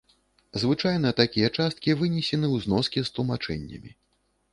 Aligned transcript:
Звычайна, 0.61 1.11
такія 1.19 1.49
часткі 1.57 1.95
вынесены 1.99 2.47
ў 2.55 2.63
зноскі 2.65 2.99
з 3.11 3.15
тлумачэннямі. 3.19 3.91